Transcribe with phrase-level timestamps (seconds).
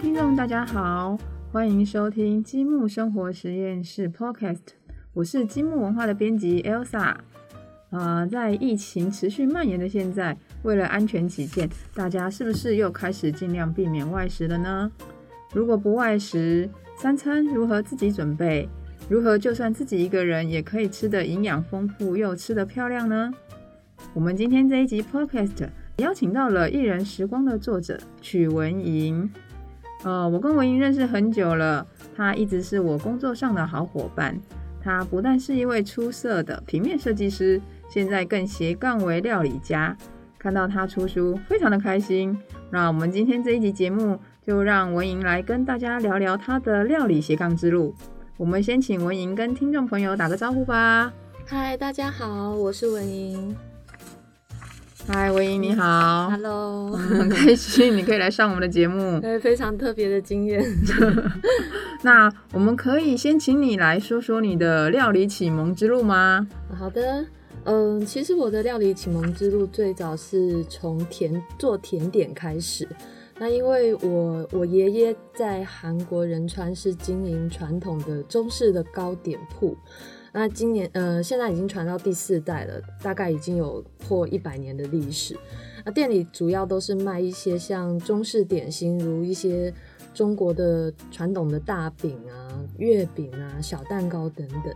[0.00, 1.18] 听众大家好，
[1.52, 4.60] 欢迎收听积木生活实验室 Podcast，
[5.12, 7.14] 我是积木文化的编辑 Elsa。
[7.90, 14.90] 呃，在疫情持续蔓延的现在，为了安全起见，大家是不是又开始尽量避免外食了呢？
[15.52, 18.66] 如果不外食，三餐如何自己准备？
[19.06, 23.30] 如何就算自己一个人也可以吃得营养丰富又吃得漂亮呢？
[24.14, 29.30] 我们今天这一集 Podcast 邀请到了《一人时光》的作者曲文莹。
[30.02, 31.86] 呃，我跟文莹认识很久了，
[32.16, 34.38] 她一直是我工作上的好伙伴。
[34.82, 39.94] 她不但是一位出色的平面设计师，现在更斜杠为料理家。
[40.38, 42.34] 看到她出书，非常的开心。
[42.70, 47.94] 那我们今天这一集节目，就让文莹来跟大家聊聊她的料理斜杠之路。
[48.38, 51.12] 我们先请文莹跟听众朋友打个招呼吧。
[51.44, 53.54] 嗨，大家好，我是文莹。
[55.12, 60.64] 嗨，文英你好，Hello， 很开心你可以来上我们的节目， 对，非常特别的经验。
[62.02, 66.46] 那我们可以先请你来说说你的料理启蒙之路吗？
[66.78, 67.26] 好的，
[67.64, 72.86] 嗯，其实我的料理启蒙之路最早是从甜做甜点开始。
[73.36, 79.76] 那因为我我爷爷在韩国仁川是经营传统的中式的糕点铺。
[80.32, 85.36] 那今年呃，现在已经传到第四代了，大概已经有破一百年的历史。
[85.84, 89.72] 那店里主要都是卖一些像中式点心，如一些
[90.14, 94.74] 中国的传统的大饼啊、月饼啊、小蛋糕等等。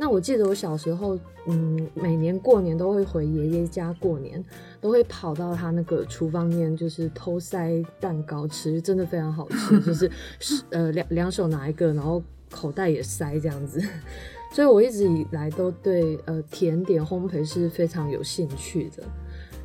[0.00, 1.16] 那我记得我小时候，
[1.46, 4.42] 嗯，每年过年都会回爷爷家过年，
[4.80, 10.10] 都会跑到他那个厨房面，就是偷塞蛋糕吃，真的非常好吃，就是
[10.70, 12.20] 呃两两手拿一个，然后
[12.52, 13.82] 口袋也塞这样子。
[14.54, 19.02] 所以，我一直以来都对呃甜点烘焙是非常有兴趣的。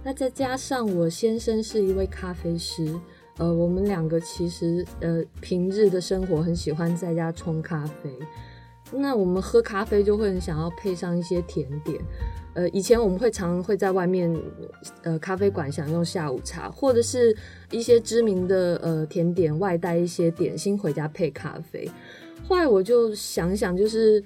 [0.02, 2.95] 那再加上我先生是一位咖啡师，
[3.37, 8.09] 呃，我们两个其实呃平日的生活很喜欢在家冲咖啡。
[8.89, 12.02] 那我们喝咖啡就会很想要配上一些甜点。
[12.53, 14.33] 呃，以前我们会常会在外面
[15.03, 17.36] 呃咖啡馆享用下午茶，或者是
[17.70, 21.92] 一些知名的呃甜点外带一些点心回家配咖啡。
[22.47, 24.23] 后来我就想想，就是。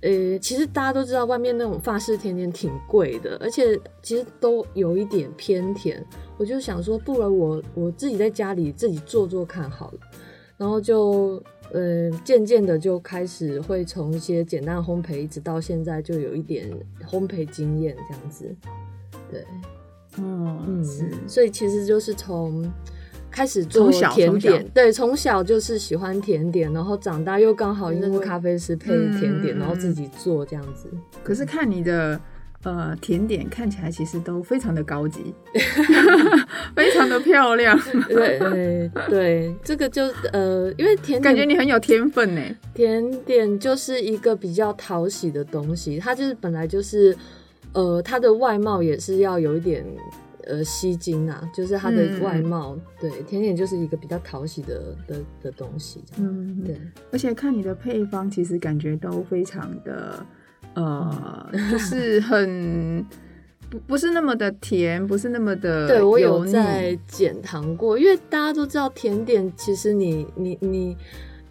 [0.00, 6.04] 呃，其实大家都知道，外面那种法式甜点挺贵的，而且其实都有一点偏甜。
[6.36, 10.00] 我就想说，不如我我自己在家里自己做做看好了。
[10.58, 11.42] 然后就
[11.72, 16.70] 呃，渐渐的就开始会从一些简单烘焙，一直到现在就有一点
[17.08, 18.54] 烘焙经验这样子。
[19.30, 19.42] 对，
[20.18, 22.70] 嗯，是，所以其实就是从。
[23.34, 30.88] 开始做甜点，对，从小就是喜欢甜点，然后长大又刚好因为咖啡师配甜点，然后自己做这样子。
[31.24, 32.20] 可是看你的
[32.62, 35.34] 呃甜点看起来其实都非常的高级，
[36.76, 37.76] 非常的漂亮。
[38.08, 42.40] 对对对，这个就呃，因为甜点感觉你很有天分呢。
[42.72, 47.16] 甜点就是一个比较讨喜的东西，它就是本来就是
[47.72, 49.84] 呃，它的外貌也是要有一点。
[50.46, 56.80] 呃，吸睛啊，就是它的外貌，对，甜点就是一个比较讨喜的的的东西，嗯，对。
[57.12, 60.26] 而且看你的配方，其实感觉都非常的，
[60.74, 63.04] 呃，就 是很
[63.70, 65.88] 不不是那么的甜，不是那么的。
[65.88, 70.96] 对我有在减糖过，因为大家都知道甜点，其实你你你。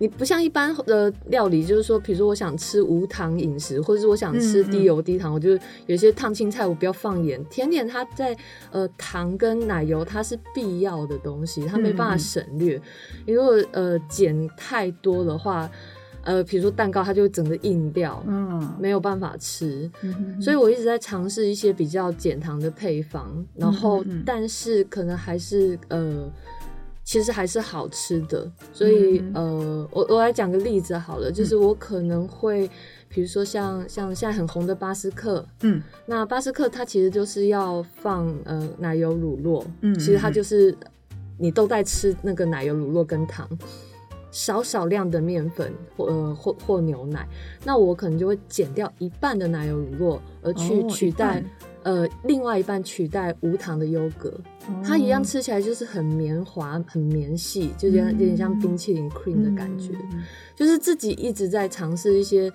[0.03, 7.41] 你不像一般的料理，就是说，比如说我想吃无糖饮食，或者是我想吃低油低糖，我就有些烫青菜我不要放盐。
[7.45, 8.35] 甜点它在
[8.71, 12.77] 呃糖跟奶油它是必要的东西，它没办法省略。
[13.25, 15.71] 你如果呃减太多的话，
[16.25, 19.89] 呃，比如说蛋糕它就整个硬掉，嗯，没有办法吃。
[20.41, 26.29] 所以我一直在尝试一些比较减糖的配方，然后但是可能还是呃。
[27.03, 32.69] 其实还是好吃的，所以呃，我我来讲个例子好了，就是我可能会，
[33.09, 40.73] 比如说像像现在很红的巴斯克，嗯，那巴斯克它其实就是要放呃奶油乳酪，嗯，其实它就是
[41.37, 43.47] 你都在吃那个奶油乳酪跟糖，
[44.31, 47.27] 少少量的面粉或呃或或牛奶，
[47.65, 51.43] 那我可能就会减掉一半的奶油乳酪，而去取代。
[51.83, 54.33] 呃，另外一半取代无糖的优格，
[54.83, 59.93] 它一样吃起来就是很绵滑、很绵细，就有点有点像冰淇淋 cream 的感觉，
[60.55, 62.51] 就是自己一直在尝试一些。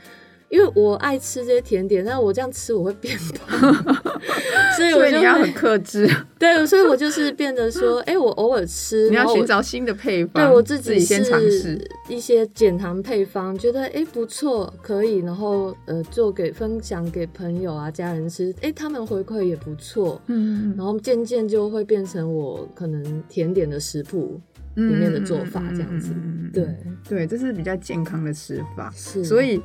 [0.49, 3.17] 因为我爱吃这些甜点，但我这样吃我会变
[3.47, 3.73] 胖，
[4.77, 6.09] 所以我就要很克制。
[6.39, 10.45] 对，所以我就是变得说， 哎，我偶尔吃，你要寻找新的配方。
[10.45, 11.79] 对我自己先尝试
[12.09, 24.41] 一些减糖配方，觉得哎不错，可以，然后呃做给分享给朋友啊家人吃，哎他们回馈也不错，嗯，然后渐渐就会变成我可能甜点的食谱。
[24.75, 26.13] 里面的做法这样子。
[26.55, 26.65] 对
[27.09, 28.93] 对，这是比较健康的吃法。
[28.95, 29.61] 是，所以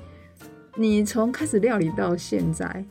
[0.75, 2.83] 你从开始料理到现在，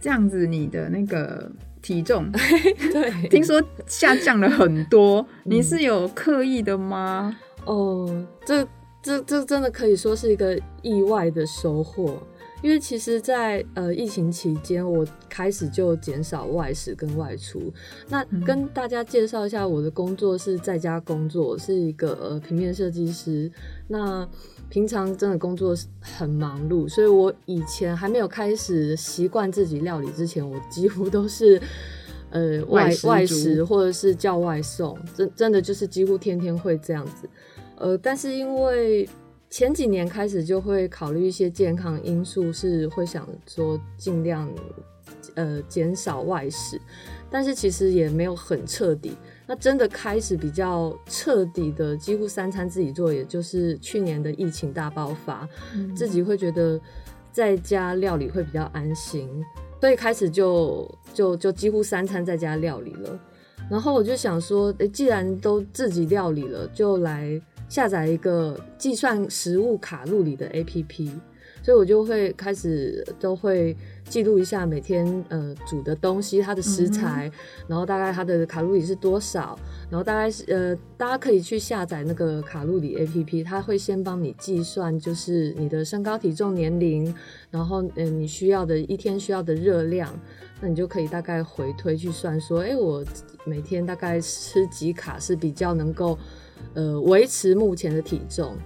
[0.00, 1.50] 这样子你的那个
[1.80, 2.30] 体重，
[2.92, 7.36] 对，听说下降了很多，你是有刻意的吗？
[7.64, 8.66] 哦，这
[9.02, 12.22] 这这真的可以说是一个意外的收获。
[12.62, 17.72] 因为其实，在呃疫情期间，我开始就减少外食跟外出。
[18.08, 23.50] 那跟大家介绍一下，我的工作是在家工作，是一个呃平面设计师。
[23.88, 24.28] 那
[24.68, 31.60] 平常真的工作很忙碌，所以我以前还没有开始习惯自己料理之前，我几乎都是
[32.30, 37.28] 呃外外食或者是叫外送，真真的就是几乎天天会这样子。
[37.76, 39.08] 呃，但是因为
[39.50, 44.48] 前几年开始就会考虑一些健康因素，是会想说尽量
[45.34, 46.80] 呃减少外食，
[47.28, 49.16] 但是其实也没有很彻底。
[49.48, 55.48] 那真的开始比较彻底的，几乎三餐自己做，也就是去年的疫情大爆发，
[55.96, 56.80] 自己会觉得
[57.32, 59.28] 在家料理会比较安心，
[59.80, 63.18] 所以开始就就就几乎三餐在家料理了。
[63.68, 67.42] 然后我就想说，诶，既然都自己料理了，就来。
[67.70, 71.08] 下载一个计算食物卡路里的 APP，
[71.62, 73.76] 所以我就会开始都会
[74.06, 77.30] 记录一下每天呃煮的东西它的食材，
[77.68, 79.56] 然后大概它的卡路里是多少，
[79.88, 87.14] 然后大概是呃大家可以去下载那个卡路里 APP，它会先帮你计算就是你的身高体重年龄，
[87.52, 90.12] 然后嗯你需要的一天需要的热量，
[90.60, 93.04] 那你就可以大概回推去算说，哎我
[93.44, 96.18] 每天大概吃几卡是比较能够。
[96.74, 98.56] 呃，维持目前的体重，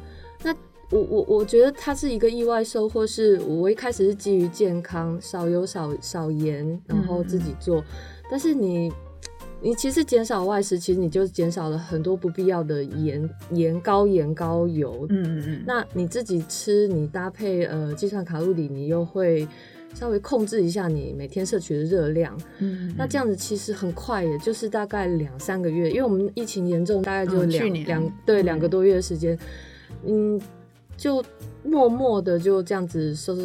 [0.42, 0.54] 那
[0.90, 7.82] 我我我觉得它是一个意外收获，是我一开始是基于健康，少油少少盐，然后自己做，
[8.30, 8.92] 但是你
[9.60, 19.46] 你其实减少外食，其实你就减少了很多不必要的盐盐高盐高油，嗯嗯嗯，那你自己吃，你搭配呃计算卡路里，你又会。
[19.94, 29.38] 稍微控制一下你每天摄取的热量，嗯，那这样子其实很快，也就是大概两三个月，因为我们疫情严重，大概就两两对两个多月的时间，
[30.04, 30.40] 嗯，
[30.96, 31.24] 就
[31.62, 33.36] 默默的就这样子瘦，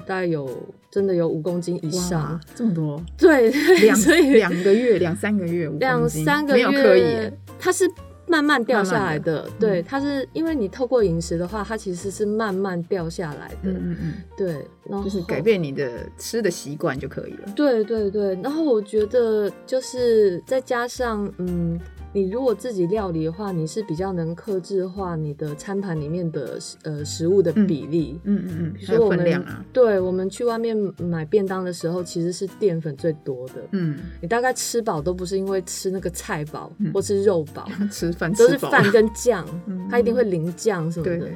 [0.00, 0.50] 大概有
[0.90, 3.50] 真的有五公斤以上，这么多，对，
[3.80, 3.98] 两
[4.32, 7.88] 两个月两三个月两三个月没有刻意，它是。
[8.32, 17.52] 慢慢掉下来的，对，它是因为你透过饮食的话，它其实是慢慢掉下来的，嗯嗯，对，然后就是改变你的吃的习惯就可以了。
[17.54, 21.78] 对对对，然后我觉得就是再加上，嗯。
[22.14, 28.20] 你如果自己料理的话，你是比较能克制化你的餐盘里面的呃食物的比例。
[28.24, 28.72] 嗯嗯嗯。
[28.74, 29.64] 比如分量啊。
[29.72, 33.54] 对，我们去外面买便当的时候，其实是淀粉最多的。
[33.70, 33.98] 嗯。
[34.20, 39.46] 你大概吃饱都不是因为吃那个菜饱或是肉饱， 吃饭都是饭跟酱，
[39.88, 41.28] 它一定会淋酱什么的。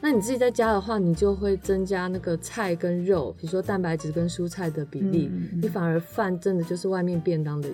[0.00, 5.28] 那你自己在家的话，你就会增加那个菜跟肉，比如说蛋白质跟蔬菜的比例，
[5.60, 7.68] 你反而饭真的就是外面便当的。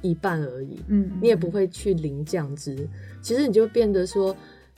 [0.00, 2.88] 一半而已，嗯，你也不会去零降脂，
[3.20, 4.36] 其实你就变得说，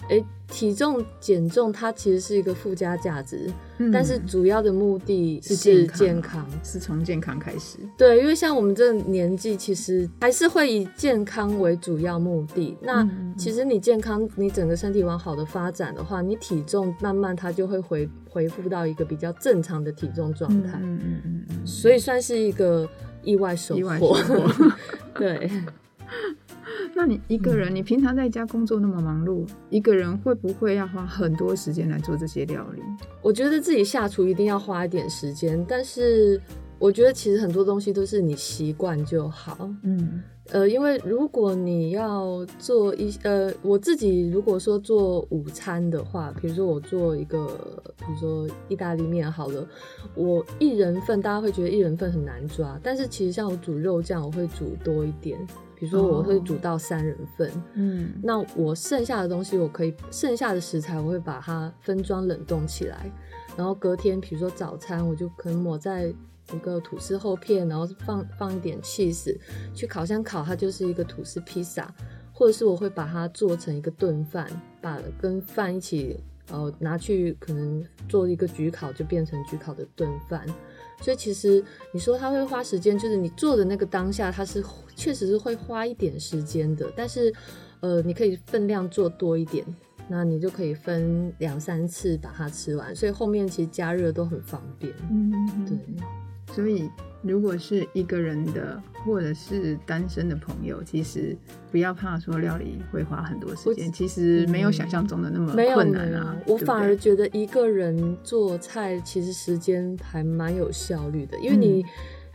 [0.08, 3.50] 哎，体重减重它其实是一个附加价值，
[3.92, 7.78] 但是主要的目的是健康，是从健康开始。
[7.96, 12.76] 对，因为像我们这年纪，其实还是会以健康为主要目的。
[12.82, 13.08] 那
[13.38, 20.78] 其实你健康，你整个身体往好的发展的话，你体重慢慢它就会回恢复到一个比较正常的体重状态。
[20.82, 22.86] 嗯嗯嗯嗯，所以算是一个。
[23.24, 24.16] 意外收获，
[25.14, 25.50] 对。
[26.96, 32.80] 那你一个人，你平常在家工作那么忙碌，一个人会不会要花很多时间来做这些料理？
[33.20, 36.40] 我觉得自己下厨一定要花一点时间，但是
[36.84, 39.70] 我觉得其实很多东西都是你习惯就好。
[39.84, 40.22] 嗯。
[40.50, 47.46] 呃，因为如果你要做一呃，我自己如果说做午餐的话，比如说我做一个，
[47.96, 49.66] 比如说意大利面好了，
[50.14, 55.38] 我一人份，大家会觉得一人份很难抓，但是其实像我煮肉酱，我会煮多一点，
[55.74, 63.10] 比如说我会煮到三人份，嗯，那我剩下的东西，我可以剩下的食材，我会把它分装冷冻起来，
[63.56, 66.14] 然后隔天，比如说早餐，我就可能抹在。
[66.52, 69.36] 一个吐司厚片，然后放放一点 cheese
[69.74, 71.94] 去烤箱烤，它就是一个吐司披萨，
[72.32, 74.48] 或者是我会把它做成一个炖饭，
[74.80, 76.20] 把跟饭一起
[76.50, 80.46] 呃拿去可能做一个焗烤，就变成焗烤的炖饭。
[81.00, 84.62] 所以其实你说它会花时间，就是你做的那个当下，它是
[84.94, 87.34] 确实是会花一点时间的，但是
[87.80, 89.66] 呃你可以分量做多一点，
[90.08, 94.94] 那你就可以分两三次把它吃完，所以后面其实加热都很方便。
[95.10, 95.76] 嗯，对。
[96.54, 96.88] 所以
[97.22, 101.36] 如果是一个人的或者是单身的朋友，其实
[101.72, 106.36] 不要怕说料理会花很多时间，其实没有想象中的那么困难啊。
[106.46, 111.84] 我反而觉得一个人做菜其实时间还蛮有效率的，因为你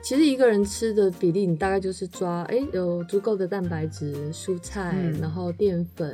[0.01, 6.13] 其实一个人吃的比例，你大概就是抓哎有足够的蛋白质、蔬菜，然后淀粉，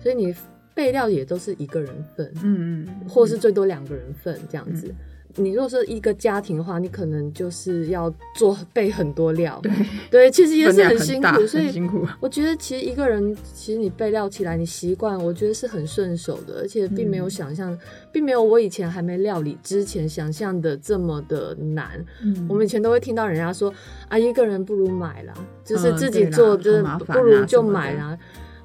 [0.00, 0.34] 所以你
[0.74, 4.94] 备料也都是一个人份，嗯嗯，或是最多两个人份这样子。
[5.36, 9.72] 你如果是一个家庭的话，你可能就是要做备很多料，对
[10.10, 12.06] 对，其实也是很辛苦，所以辛苦。
[12.20, 17.76] 我觉得其实一个人，其实你备料起来，你习惯，我觉得是很顺手的，而且并没有想象，
[18.12, 22.04] 并没有我以前还没料理之前想象的这么的难。
[22.22, 23.72] 嗯，我们以前都会听到人家说
[24.08, 25.34] 啊，一个人不如买啦，
[25.64, 28.18] 就是自己做，就是不如就买啦。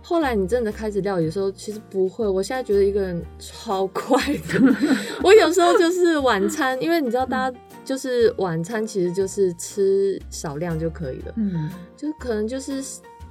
[0.07, 2.25] 后来你真的开始料理的时候，其实不会。
[2.25, 4.75] 我现在觉得一个人超快的。
[5.21, 11.33] 我有时候就是晚餐，因为你知道，大家就是晚餐其实就是吃少量就可以了。
[11.35, 12.81] 嗯，就可能就是。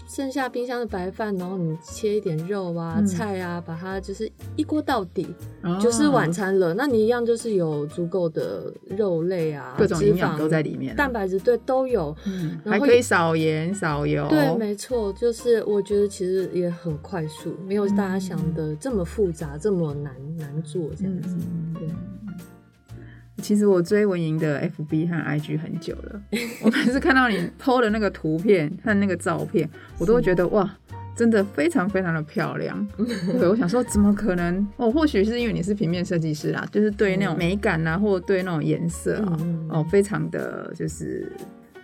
[0.09, 5.27] 剩下冰箱的白饭，然后你切一点肉啊、菜啊，把它就是一锅到底，
[5.81, 6.73] 就是晚餐了。
[6.75, 12.17] 那你一样就是有足够的肉类啊，各种营养都在里面，蛋白质对都有，
[12.65, 14.27] 还可以少盐少油。
[14.29, 21.37] 对，没错，就是我觉得其实也很快速，没有大家想的这么复杂、这么难难做这样子。
[21.75, 21.89] 对。
[23.43, 26.21] 其实我追文莹的 FB 和 IG 很久了，
[26.63, 30.69] 我每次看到你 PO 的那个图片和那个照片，我都会觉得哇，
[31.15, 32.87] 真的非常非常的漂亮。
[33.39, 34.67] 对，我想说怎么可能？
[34.77, 39.39] 哦，或许是因为你是平面设计师啦，就是对那种美感啊，或对那种颜色啊，
[39.69, 41.31] 哦，非常的就是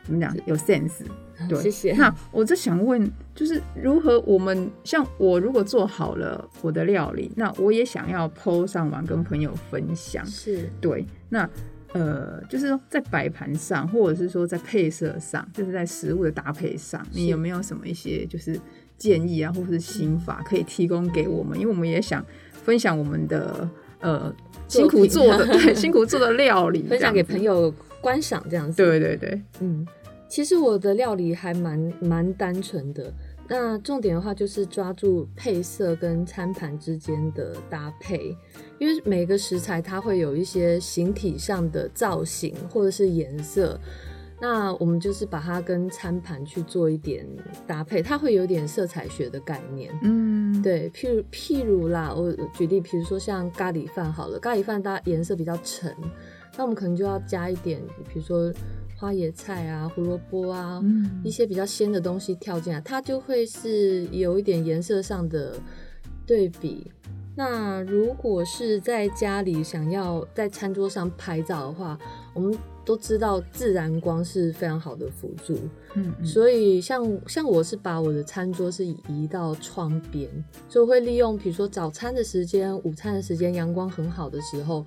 [0.04, 1.04] 怎么讲有 sense。
[1.48, 1.92] 对，谢谢。
[1.94, 10.24] 那我就想问，就是如何我们像我如果做好了我的料理，那我也想要 PO 上网跟朋友分享。
[10.24, 11.04] 是对。
[11.30, 11.48] 那
[11.94, 18.58] 呃，就是说在摆盘上，或者是说在配色上，就是在食物的搭配上，你有没有什么一些就是
[18.96, 21.58] 建议啊，或者是心法可以提供给我们？
[21.58, 23.68] 因为我们也想分享我们的
[24.02, 24.34] 呃
[24.68, 28.76] 辛苦做的对 辛苦做的料理，分享给朋友观赏这样子。
[28.76, 29.86] 对对对，嗯。
[30.28, 33.12] 其实我的料理还蛮蛮单纯的，
[33.50, 38.34] 那重点的话就是抓住配色跟餐盘之间的搭配，
[38.78, 43.78] 因为每个食材它会有一些形体上的造型或者是颜色，
[44.40, 47.26] 那我们就是把它跟餐盘去做一点
[47.66, 49.92] 搭配，它会有点色彩学的概念。
[50.02, 55.94] 嗯，对，譬如譬如啦，我举例，比如说像咖喱饭好了，咖喱饭它颜色比较沉，
[56.56, 58.52] 那我们可能就要加一点，比如说。
[58.94, 60.80] 花椰菜啊，胡萝卜啊，
[61.24, 65.56] 一些比较鲜的东西跳进来，它就会是有一点颜色上的
[66.24, 66.88] 对比。
[67.34, 71.98] 那如果是在家里想要在餐桌上拍照的话，
[72.32, 75.58] 我们都知道自然光是非常好的辅助。
[75.94, 80.28] 嗯，所以像像我是把我的餐桌是移到窗边，
[80.68, 84.84] 所以会利用比如说早餐的时间、午餐的时间，阳光很好的时候。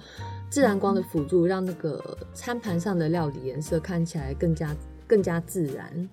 [0.48, 4.74] 自然光的辅助，让那个餐盘上的料理颜色看起来更加
[5.06, 6.10] 更加自然。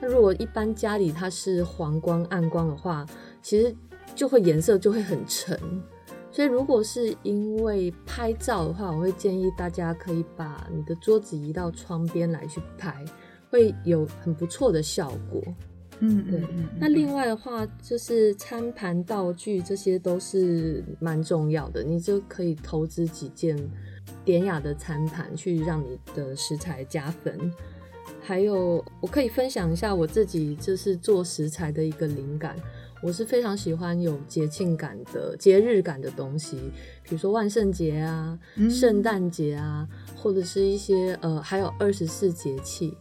[0.00, 3.06] 那如果一般家里它是黄光暗光的话，
[3.40, 3.74] 其实
[4.14, 5.58] 就会颜色就会很沉。
[6.36, 13.02] 所以如果是因为拍照的话，我会建议大家可以把你的桌子移到窗边来去拍，
[13.48, 15.42] 会有很不错的效果。
[16.00, 16.42] 嗯，对。
[16.78, 21.82] 那另外的话，就是餐盘道具，这些都是蛮重要的。
[21.82, 23.56] 你就可以投资几件
[24.22, 27.50] 典雅的餐盘，去让你的食材加分。
[28.20, 32.54] 还有，我可以分享一下我自己就是做食材的一个灵感。
[33.06, 36.56] 我是非常喜欢有节庆感的、节日感的东西，
[37.04, 38.36] 比如说万圣节啊、
[38.68, 39.86] 圣诞节啊，
[40.16, 42.96] 或者是一些呃，还有二十四节气，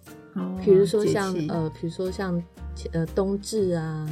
[0.63, 2.41] 比如说像呃，比如说像。
[2.91, 4.05] 呃，冬至啊，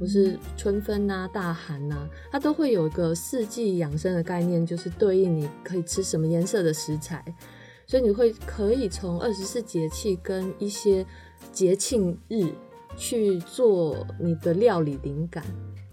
[0.00, 7.24] 或是春分啊、大寒呐，它都会有一个四季养生的概念，就是对应你可以吃什么颜色的食材，
[7.86, 11.06] 所以你会可以从二十四节气跟一些
[11.52, 12.48] 节庆日
[12.96, 15.44] 去做你的料理灵感，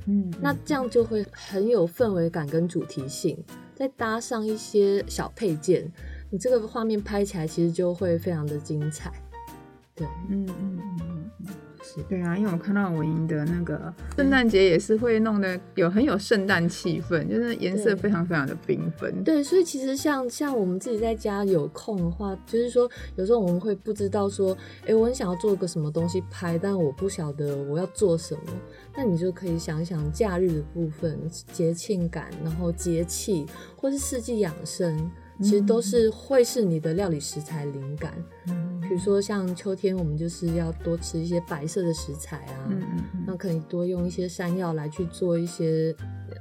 [0.06, 3.42] 嗯，那这样就会很有氛围感跟主题性，
[3.76, 5.92] 再搭上一些小配件，
[6.30, 9.12] 你这个画面拍起来其实就会非常的精彩，
[9.96, 11.48] 对，嗯嗯嗯嗯。
[12.10, 19.24] 对啊，因为我看到文英的那个圣诞节也是会弄得有很有圣诞气氛，就是颜色非常非常的缤纷。
[19.24, 28.42] 对，所以其实像像我们自己在家有空的话，就是说有时候我们会不知道说，哎，我很想要做个什么东西拍，但我不晓得我要做什么，
[28.96, 31.20] 那你就可以想想假日的部分、
[31.52, 35.10] 节庆感，然后节气或是四季养生。
[35.42, 38.14] 其实都是会是你的料理食材灵感。
[38.48, 45.94] 嗯比如说像秋天，我们就是要多吃一些白色的食材啊，嗯嗯嗯那可以多用一些山药来去做一些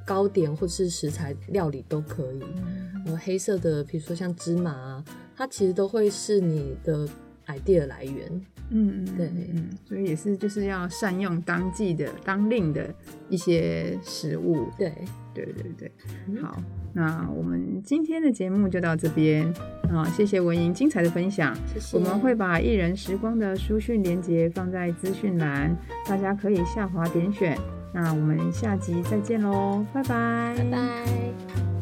[0.07, 2.41] 糕点或是食材料理都可以。
[2.59, 7.09] 嗯呃，黑色的，比如说像芝麻啊，它其实都会是你的
[7.49, 8.29] idea 来源。
[8.71, 12.95] 嗯嗯，对嗯嗯，所以也是就是要善用当季的当令的
[13.29, 14.69] 一些食物。
[14.79, 14.93] 对，
[15.35, 15.93] 对对对，
[16.29, 16.63] 嗯好，
[16.97, 19.47] 那我们今天的节目就到这边
[19.93, 21.55] 啊，谢谢文莹精彩的分享。
[21.67, 21.95] 谢谢。
[21.99, 25.77] 我们会把艺人时光的书讯连接放在资讯栏，
[26.09, 27.55] 大家可以下滑点选。
[27.93, 31.76] 那我们下集再见喽，拜拜，拜拜。